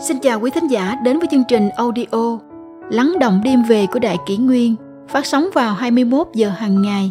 [0.00, 2.38] Xin chào quý thính giả đến với chương trình audio
[2.90, 4.76] Lắng động đêm về của Đại Kỷ Nguyên
[5.08, 7.10] phát sóng vào 21 giờ hàng ngày.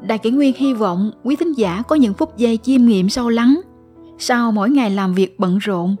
[0.00, 3.28] Đại Kỷ Nguyên hy vọng quý thính giả có những phút giây chiêm nghiệm sâu
[3.28, 3.60] lắng
[4.18, 5.96] sau mỗi ngày làm việc bận rộn.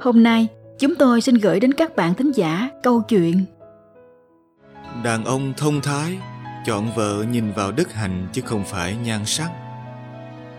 [0.00, 0.48] Hôm nay,
[0.78, 3.44] chúng tôi xin gửi đến các bạn thính giả câu chuyện
[5.04, 6.18] Đàn ông thông thái
[6.66, 9.50] chọn vợ nhìn vào đức hạnh chứ không phải nhan sắc.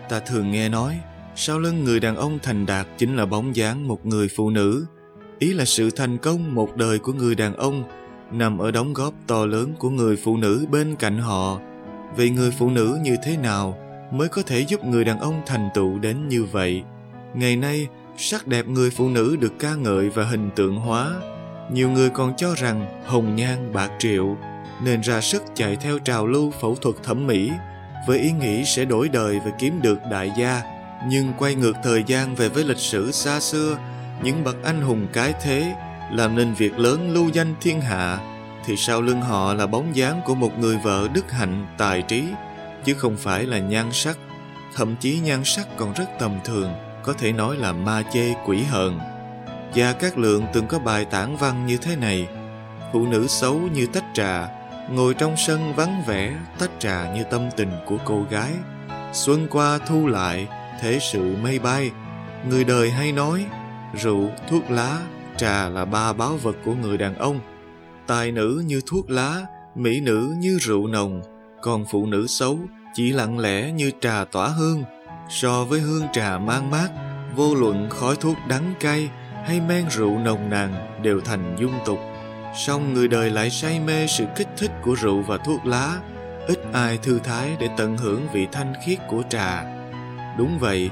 [0.08, 1.00] Ta thường nghe nói
[1.38, 4.86] sau lưng người đàn ông thành đạt chính là bóng dáng một người phụ nữ.
[5.38, 7.84] Ý là sự thành công một đời của người đàn ông
[8.32, 11.60] nằm ở đóng góp to lớn của người phụ nữ bên cạnh họ.
[12.16, 13.78] Vì người phụ nữ như thế nào
[14.12, 16.82] mới có thể giúp người đàn ông thành tựu đến như vậy?
[17.34, 21.14] Ngày nay, sắc đẹp người phụ nữ được ca ngợi và hình tượng hóa.
[21.72, 24.36] Nhiều người còn cho rằng hồng nhan bạc triệu
[24.84, 27.50] nên ra sức chạy theo trào lưu phẫu thuật thẩm mỹ
[28.08, 30.75] với ý nghĩ sẽ đổi đời và kiếm được đại gia
[31.08, 33.78] nhưng quay ngược thời gian về với lịch sử xa xưa,
[34.22, 35.74] những bậc anh hùng cái thế
[36.12, 38.18] làm nên việc lớn lưu danh thiên hạ,
[38.66, 42.24] thì sau lưng họ là bóng dáng của một người vợ đức hạnh, tài trí,
[42.84, 44.18] chứ không phải là nhan sắc.
[44.74, 48.62] Thậm chí nhan sắc còn rất tầm thường, có thể nói là ma chê quỷ
[48.62, 49.00] hờn.
[49.74, 52.26] Và các lượng từng có bài tản văn như thế này,
[52.92, 54.48] phụ nữ xấu như tách trà,
[54.90, 58.50] ngồi trong sân vắng vẻ, tách trà như tâm tình của cô gái.
[59.12, 60.46] Xuân qua thu lại
[60.80, 61.90] thế sự mây bay,
[62.48, 63.46] người đời hay nói,
[63.94, 64.98] rượu, thuốc lá,
[65.36, 67.40] trà là ba báo vật của người đàn ông.
[68.06, 71.22] Tài nữ như thuốc lá, mỹ nữ như rượu nồng,
[71.62, 72.58] còn phụ nữ xấu
[72.94, 74.84] chỉ lặng lẽ như trà tỏa hương.
[75.28, 76.88] So với hương trà mang mát,
[77.34, 79.08] vô luận khói thuốc đắng cay
[79.44, 81.98] hay men rượu nồng nàn đều thành dung tục.
[82.56, 86.00] Song người đời lại say mê sự kích thích của rượu và thuốc lá,
[86.46, 89.64] ít ai thư thái để tận hưởng vị thanh khiết của trà
[90.38, 90.90] đúng vậy,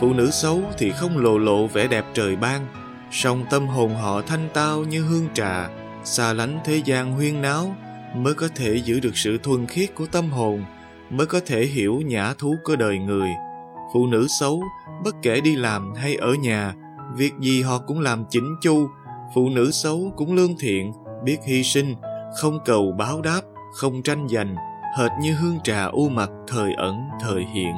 [0.00, 2.66] phụ nữ xấu thì không lộ lộ vẻ đẹp trời ban,
[3.10, 5.68] song tâm hồn họ thanh tao như hương trà,
[6.04, 7.74] xa lánh thế gian huyên náo,
[8.16, 10.64] mới có thể giữ được sự thuần khiết của tâm hồn,
[11.10, 13.28] mới có thể hiểu nhã thú của đời người.
[13.94, 14.62] Phụ nữ xấu,
[15.04, 16.74] bất kể đi làm hay ở nhà,
[17.16, 18.88] việc gì họ cũng làm chỉnh chu,
[19.34, 20.92] phụ nữ xấu cũng lương thiện,
[21.24, 21.94] biết hy sinh,
[22.40, 23.40] không cầu báo đáp,
[23.74, 24.56] không tranh giành,
[24.98, 27.74] hệt như hương trà u mặt thời ẩn, thời hiện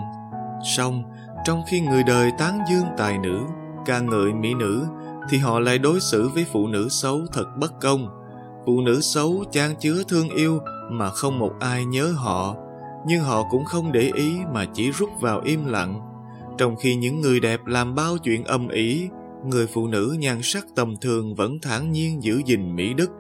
[0.64, 1.02] song
[1.44, 3.40] trong khi người đời tán dương tài nữ,
[3.86, 4.86] ca ngợi mỹ nữ,
[5.30, 8.08] thì họ lại đối xử với phụ nữ xấu thật bất công.
[8.66, 12.56] Phụ nữ xấu chan chứa thương yêu mà không một ai nhớ họ,
[13.06, 16.00] nhưng họ cũng không để ý mà chỉ rút vào im lặng.
[16.58, 19.08] Trong khi những người đẹp làm bao chuyện âm ỉ
[19.44, 23.10] người phụ nữ nhan sắc tầm thường vẫn thản nhiên giữ gìn mỹ đức.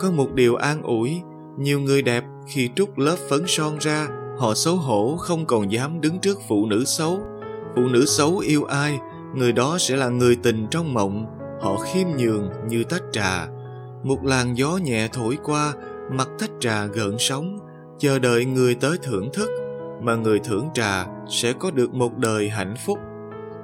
[0.00, 1.20] Có một điều an ủi,
[1.58, 4.08] nhiều người đẹp khi trút lớp phấn son ra
[4.42, 7.20] họ xấu hổ, không còn dám đứng trước phụ nữ xấu.
[7.76, 8.98] Phụ nữ xấu yêu ai,
[9.34, 11.26] người đó sẽ là người tình trong mộng.
[11.60, 13.46] Họ khiêm nhường như tách trà.
[14.02, 15.72] Một làn gió nhẹ thổi qua,
[16.12, 17.58] mặt tách trà gợn sóng.
[17.98, 19.48] Chờ đợi người tới thưởng thức,
[20.02, 22.98] mà người thưởng trà sẽ có được một đời hạnh phúc.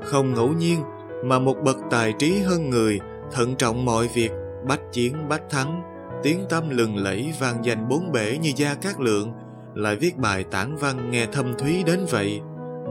[0.05, 0.83] Không ngẫu nhiên,
[1.25, 3.01] mà một bậc tài trí hơn người,
[3.33, 4.31] thận trọng mọi việc,
[4.69, 5.83] bách chiến bách thắng.
[6.23, 9.33] Tiếng tâm lừng lẫy vang danh bốn bể như gia cát lượng
[9.75, 12.41] lại viết bài tản văn nghe thâm thúy đến vậy.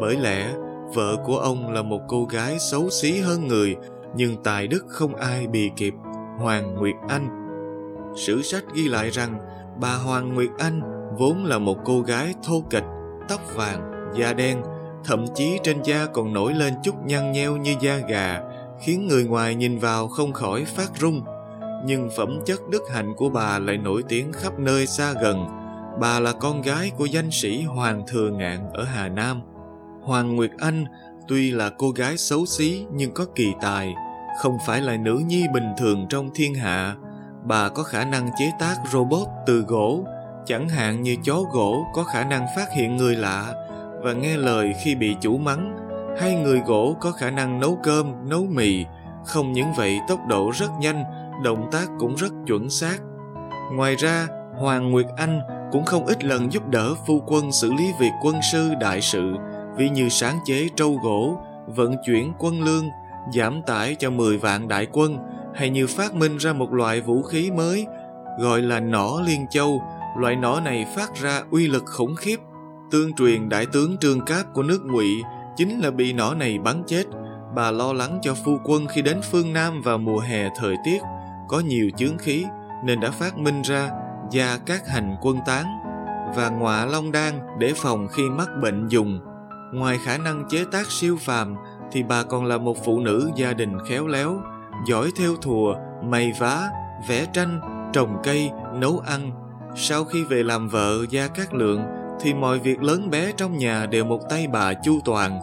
[0.01, 0.53] Bởi lẽ
[0.93, 3.75] vợ của ông là một cô gái xấu xí hơn người
[4.15, 5.93] nhưng tài đức không ai bì kịp.
[6.37, 7.27] Hoàng nguyệt anh.
[8.15, 9.39] Sử sách ghi lại rằng
[9.79, 10.81] bà hoàng nguyệt anh
[11.17, 12.85] vốn là một cô gái thô kịch,
[13.29, 14.61] tóc vàng da đen
[15.07, 18.41] thậm chí trên da còn nổi lên chút nhăn nheo như da gà
[18.79, 21.21] khiến người ngoài nhìn vào không khỏi phát run.
[21.85, 25.45] Nhưng phẩm chất đức hạnh của bà lại nổi tiếng khắp nơi xa gần
[25.99, 29.41] bà là con gái của danh sĩ hoàng thừa ngạn ở hà nam
[30.07, 30.85] Hoàng Nguyệt Anh
[31.27, 33.95] tuy là cô gái xấu xí nhưng có kỳ tài,
[34.39, 36.95] không phải là nữ nhi bình thường trong thiên hạ.
[37.43, 40.05] Bà có khả năng chế tác robot từ gỗ,
[40.45, 43.53] chẳng hạn như chó gỗ có khả năng phát hiện người lạ
[44.03, 45.77] và nghe lời khi bị chủ mắng,
[46.19, 48.85] hay người gỗ có khả năng nấu cơm, nấu mì.
[49.25, 51.03] Không những vậy tốc độ rất nhanh,
[51.43, 52.97] động tác cũng rất chuẩn xác.
[53.73, 55.41] Ngoài ra, Hoàng Nguyệt Anh
[55.71, 59.33] cũng không ít lần giúp đỡ phu quân xử lý việc quân sư đại sự,
[59.77, 62.89] vì như sáng chế trâu gỗ, vận chuyển quân lương,
[63.33, 65.17] giảm tải cho 10 vạn đại quân,
[65.55, 67.85] hay như phát minh ra một loại vũ khí mới,
[68.39, 69.81] gọi là nỏ liên châu.
[70.17, 72.37] Loại nỏ này phát ra uy lực khủng khiếp.
[72.91, 75.07] Tương truyền đại tướng Trương Cáp của nước Ngụy
[75.55, 77.03] chính là bị nỏ này bắn chết.
[77.55, 81.01] Bà lo lắng cho phu quân khi đến phương Nam vào mùa hè thời tiết
[81.47, 82.45] có nhiều chướng khí
[82.85, 83.89] nên đã phát minh ra
[84.31, 85.65] và các hành quân tán
[86.35, 89.19] và ngọa long đan để phòng khi mắc bệnh dùng
[89.71, 91.55] Ngoài khả năng chế tác siêu phàm
[91.91, 94.41] thì bà còn là một phụ nữ gia đình khéo léo,
[94.87, 96.69] giỏi theo thùa, may vá,
[97.07, 97.61] vẽ tranh,
[97.93, 99.31] trồng cây, nấu ăn.
[99.75, 101.81] Sau khi về làm vợ Gia Cát Lượng
[102.21, 105.39] thì mọi việc lớn bé trong nhà đều một tay bà chu toàn.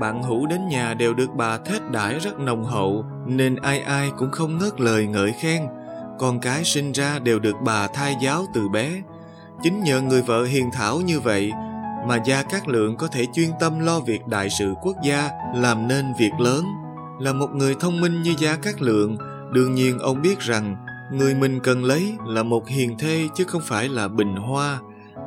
[0.00, 4.10] Bạn hữu đến nhà đều được bà thết đãi rất nồng hậu nên ai ai
[4.18, 5.62] cũng không ngớt lời ngợi khen.
[6.18, 9.02] Con cái sinh ra đều được bà thai giáo từ bé.
[9.62, 11.52] Chính nhờ người vợ hiền thảo như vậy
[12.06, 15.88] mà Gia Cát Lượng có thể chuyên tâm lo việc đại sự quốc gia, làm
[15.88, 16.64] nên việc lớn.
[17.20, 19.16] Là một người thông minh như Gia Cát Lượng,
[19.52, 20.76] đương nhiên ông biết rằng
[21.12, 24.80] người mình cần lấy là một hiền thê chứ không phải là bình hoa,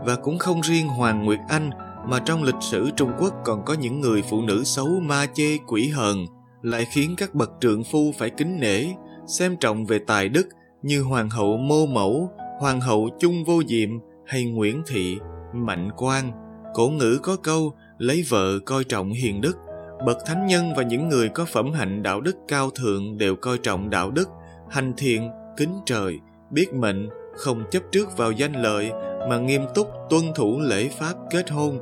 [0.06, 1.70] và cũng không riêng Hoàng Nguyệt Anh
[2.08, 5.58] mà trong lịch sử Trung Quốc còn có những người phụ nữ xấu ma chê
[5.68, 6.26] quỷ hờn,
[6.62, 8.86] lại khiến các bậc trượng phu phải kính nể,
[9.28, 10.48] xem trọng về tài đức
[10.86, 13.90] như Hoàng hậu Mô Mẫu, Hoàng hậu Chung Vô Diệm
[14.26, 15.18] hay Nguyễn Thị,
[15.54, 16.32] Mạnh Quang.
[16.74, 19.58] Cổ ngữ có câu lấy vợ coi trọng hiền đức,
[20.06, 23.58] bậc thánh nhân và những người có phẩm hạnh đạo đức cao thượng đều coi
[23.58, 24.30] trọng đạo đức,
[24.70, 26.20] hành thiện, kính trời,
[26.52, 28.92] biết mệnh, không chấp trước vào danh lợi
[29.30, 31.80] mà nghiêm túc tuân thủ lễ pháp kết hôn,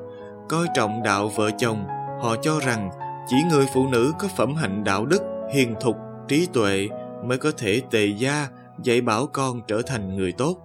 [0.50, 1.86] coi trọng đạo vợ chồng.
[2.22, 2.90] Họ cho rằng
[3.28, 5.22] chỉ người phụ nữ có phẩm hạnh đạo đức,
[5.54, 5.96] hiền thục,
[6.28, 6.88] trí tuệ
[7.26, 8.48] mới có thể tề gia,
[8.84, 10.58] dạy bảo con trở thành người tốt.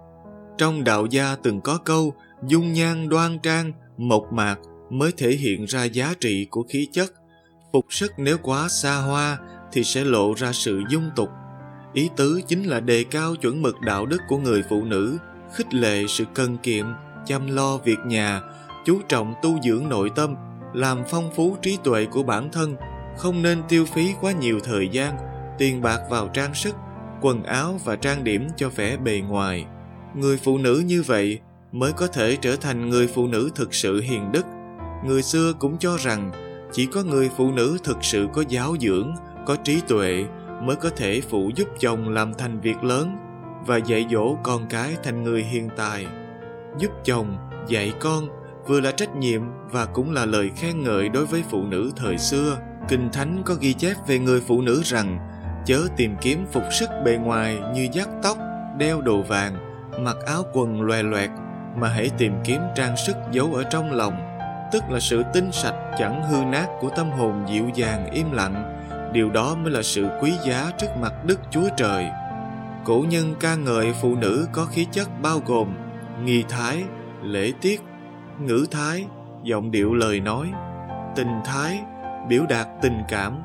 [0.57, 2.13] Trong đạo gia từng có câu
[2.47, 4.55] dung nhan đoan trang, mộc mạc
[4.89, 7.13] mới thể hiện ra giá trị của khí chất.
[7.73, 9.37] Phục sức nếu quá xa hoa
[9.71, 11.29] thì sẽ lộ ra sự dung tục.
[11.93, 15.17] Ý tứ chính là đề cao chuẩn mực đạo đức của người phụ nữ,
[15.53, 16.85] khích lệ sự cần kiệm,
[17.25, 18.41] chăm lo việc nhà,
[18.85, 20.35] chú trọng tu dưỡng nội tâm,
[20.73, 22.75] làm phong phú trí tuệ của bản thân,
[23.17, 25.17] không nên tiêu phí quá nhiều thời gian,
[25.57, 26.75] tiền bạc vào trang sức,
[27.21, 29.65] quần áo và trang điểm cho vẻ bề ngoài.
[30.15, 31.39] Người phụ nữ như vậy
[31.71, 34.45] mới có thể trở thành người phụ nữ thực sự hiền đức.
[35.05, 36.31] Người xưa cũng cho rằng
[36.71, 40.25] chỉ có người phụ nữ thực sự có giáo dưỡng, có trí tuệ
[40.61, 43.17] mới có thể phụ giúp chồng làm thành việc lớn
[43.65, 46.07] và dạy dỗ con cái thành người hiền tài.
[46.77, 47.37] Giúp chồng,
[47.67, 48.27] dạy con
[48.67, 52.17] vừa là trách nhiệm và cũng là lời khen ngợi đối với phụ nữ thời
[52.17, 52.57] xưa.
[52.89, 55.28] Kinh Thánh có ghi chép về người phụ nữ rằng
[55.69, 58.37] chớ tìm kiếm phục sức bề ngoài như dắt tóc,
[58.77, 59.57] đeo đồ vàng,
[59.99, 61.29] mặc áo quần loè loẹt
[61.75, 64.39] mà hãy tìm kiếm trang sức giấu ở trong lòng
[64.71, 68.87] tức là sự tinh sạch chẳng hư nát của tâm hồn dịu dàng im lặng.
[69.13, 72.07] Điều đó mới là sự quý giá trước mặt đức chúa trời.
[72.85, 75.77] Cổ nhân ca ngợi phụ nữ có khí chất bao gồm
[76.23, 76.83] nghi thái
[77.23, 77.81] lễ tiết
[78.39, 79.05] ngữ thái
[79.43, 80.51] giọng điệu lời nói
[81.15, 81.79] tình thái
[82.29, 83.43] biểu đạt tình cảm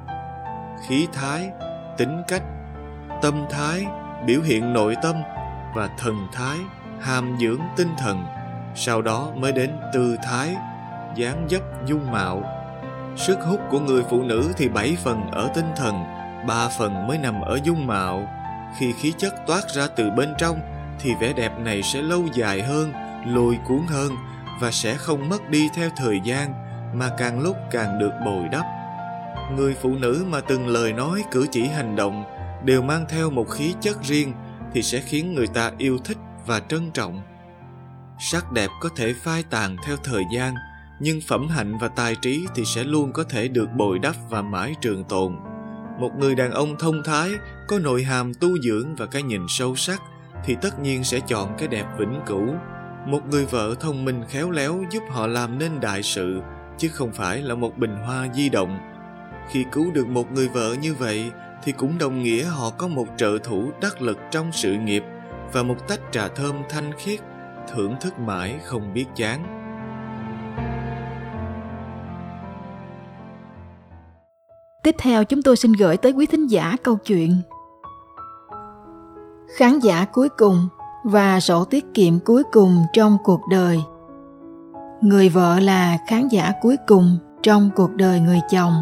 [0.89, 1.51] khí thái
[1.99, 2.43] tính cách,
[3.23, 3.87] tâm thái,
[4.27, 5.17] biểu hiện nội tâm
[5.75, 6.59] và thần thái
[7.01, 8.25] hàm dưỡng tinh thần.
[8.75, 10.57] Sau đó mới đến tư thái,
[11.15, 12.43] dáng dấp dung mạo.
[13.17, 16.05] Sức hút của người phụ nữ thì bảy phần ở tinh thần,
[16.47, 18.29] ba phần mới nằm ở dung mạo.
[18.79, 20.61] Khi khí chất toát ra từ bên trong
[21.01, 22.93] thì vẻ đẹp này sẽ lâu dài hơn,
[23.27, 24.13] lôi cuốn hơn
[24.61, 26.55] và sẽ không mất đi theo thời gian
[26.95, 28.65] mà càng lúc càng được bồi đắp
[29.53, 32.25] người phụ nữ mà từng lời nói, cử chỉ, hành động
[32.65, 34.33] đều mang theo một khí chất riêng
[34.73, 37.23] thì sẽ khiến người ta yêu thích và trân trọng.
[38.19, 40.55] Sắc đẹp có thể phai tàn theo thời gian,
[41.01, 44.43] nhưng phẩm hạnh và tài trí thì sẽ luôn có thể được bồi đắp và
[44.43, 45.37] mãi trường tồn.
[46.01, 47.31] Một người đàn ông thông thái,
[47.69, 50.03] có nội hàm tu dưỡng và cái nhìn sâu sắc
[50.45, 52.55] thì tất nhiên sẽ chọn cái đẹp vĩnh cửu.
[53.07, 56.41] Một người vợ thông minh khéo léo giúp họ làm nên đại sự,
[56.79, 58.94] chứ không phải là một bình hoa di động
[59.49, 61.31] khi cứu được một người vợ như vậy,
[61.65, 65.05] thì cũng đồng nghĩa họ có một trợ thủ đắc lực trong sự nghiệp
[65.53, 67.21] và một tách trà thơm thanh khiết,
[67.75, 69.61] thưởng thức mãi không biết chán.
[74.83, 77.37] Tiếp theo chúng tôi xin gửi tới quý thính giả câu chuyện.
[79.57, 80.69] Khán giả cuối cùng
[81.05, 83.83] và sổ tiết kiệm cuối cùng trong cuộc đời.
[85.01, 88.73] Người vợ là khán giả cuối cùng trong cuộc đời người chồng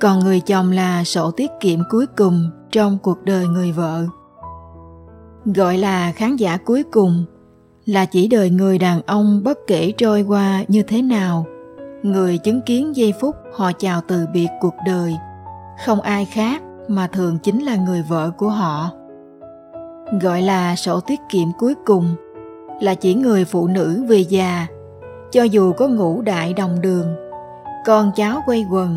[0.00, 4.06] còn người chồng là sổ tiết kiệm cuối cùng trong cuộc đời người vợ.
[5.44, 7.24] Gọi là khán giả cuối cùng
[7.86, 11.46] là chỉ đời người đàn ông bất kể trôi qua như thế nào.
[12.02, 15.16] Người chứng kiến giây phút họ chào từ biệt cuộc đời.
[15.86, 18.90] Không ai khác mà thường chính là người vợ của họ.
[20.20, 22.14] Gọi là sổ tiết kiệm cuối cùng
[22.80, 24.66] là chỉ người phụ nữ về già,
[25.30, 27.06] cho dù có ngũ đại đồng đường,
[27.86, 28.96] con cháu quay quần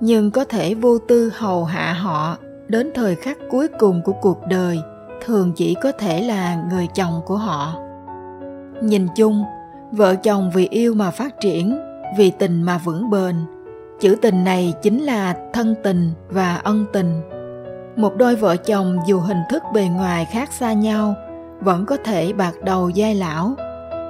[0.00, 2.36] nhưng có thể vô tư hầu hạ họ
[2.68, 4.80] đến thời khắc cuối cùng của cuộc đời,
[5.24, 7.74] thường chỉ có thể là người chồng của họ.
[8.80, 9.44] Nhìn chung,
[9.92, 11.78] vợ chồng vì yêu mà phát triển,
[12.18, 13.36] vì tình mà vững bền.
[14.00, 17.20] Chữ tình này chính là thân tình và ân tình.
[17.96, 21.14] Một đôi vợ chồng dù hình thức bề ngoài khác xa nhau,
[21.60, 23.54] vẫn có thể bạc đầu giai lão.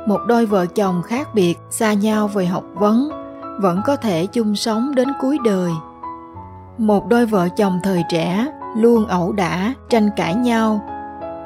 [0.06, 3.25] Một đôi vợ chồng khác biệt xa nhau về học vấn
[3.60, 5.70] vẫn có thể chung sống đến cuối đời.
[6.78, 8.46] Một đôi vợ chồng thời trẻ
[8.76, 10.80] luôn ẩu đả, tranh cãi nhau,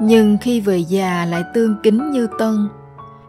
[0.01, 2.69] nhưng khi về già lại tương kính như tân.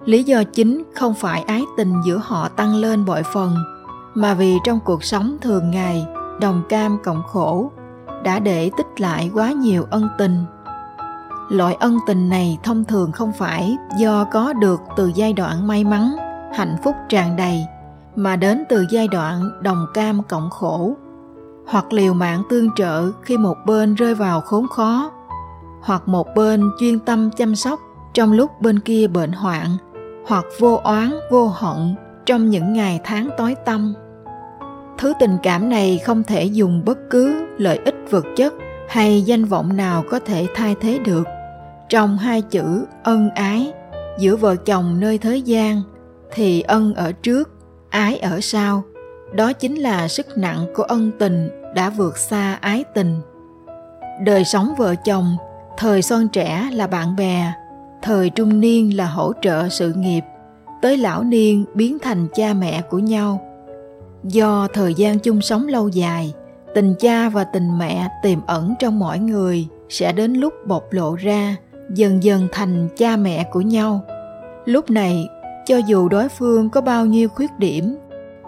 [0.06, 3.56] Lý do chính không phải ái tình giữa họ tăng lên bội phần,
[4.14, 6.06] mà vì trong cuộc sống thường ngày,
[6.40, 7.72] đồng cam cộng khổ
[8.24, 10.46] đã để tích lại quá nhiều ân tình.
[11.50, 15.84] Loại ân tình này thông thường không phải do có được từ giai đoạn may
[15.84, 16.12] mắn,
[16.56, 17.66] hạnh phúc tràn đầy
[18.16, 20.94] mà đến từ giai đoạn đồng cam cộng khổ,
[21.68, 25.12] hoặc liều mạng tương trợ khi một bên rơi vào khốn khó,
[25.82, 27.80] hoặc một bên chuyên tâm chăm sóc
[28.14, 29.68] trong lúc bên kia bệnh hoạn,
[30.28, 33.94] hoặc vô oán, vô hận trong những ngày tháng tối tăm.
[34.98, 38.54] Thứ tình cảm này không thể dùng bất cứ lợi ích vật chất
[38.90, 41.24] hay danh vọng nào có thể thay thế được.
[41.90, 43.74] Trong hai chữ ân ái,
[44.20, 45.82] giữa vợ chồng nơi thế gian,
[46.34, 47.50] thì ân ở trước
[47.92, 48.84] ái ở sau,
[49.34, 53.22] đó chính là sức nặng của ân tình đã vượt xa ái tình.
[54.26, 55.38] Đời sống vợ chồng,
[55.78, 57.54] thời son trẻ là bạn bè,
[58.02, 60.22] thời trung niên là hỗ trợ sự nghiệp,
[60.82, 63.42] tới lão niên biến thành cha mẹ của nhau.
[64.24, 66.34] Do thời gian chung sống lâu dài,
[66.76, 71.16] tình cha và tình mẹ tiềm ẩn trong mỗi người sẽ đến lúc bộc lộ
[71.16, 71.56] ra,
[71.90, 74.02] dần dần thành cha mẹ của nhau.
[74.66, 75.28] Lúc này
[75.72, 77.98] cho dù đối phương có bao nhiêu khuyết điểm,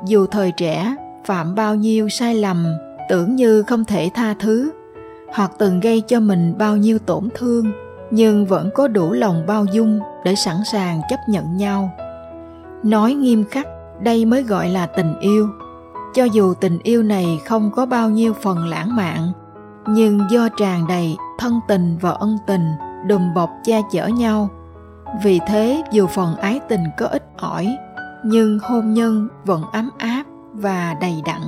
[0.06, 2.66] dù thời trẻ phạm bao nhiêu sai lầm,
[3.10, 4.72] tưởng như không thể tha thứ,
[5.34, 7.72] hoặc từng gây cho mình bao nhiêu tổn thương,
[8.12, 11.90] nhưng vẫn có đủ lòng bao dung để sẵn sàng chấp nhận nhau.
[12.84, 13.68] Nói nghiêm khắc,
[14.02, 15.50] đây mới gọi là tình yêu.
[16.14, 19.32] Cho dù tình yêu này không có bao nhiêu phần lãng mạn,
[19.88, 22.66] nhưng do tràn đầy thân tình và ân tình,
[23.08, 24.50] đùm bọc che chở nhau
[25.22, 27.78] vì thế, dù phần ái tình có ít ỏi,
[28.26, 31.42] nhưng hôn nhân vẫn ấm áp và đầy đặn.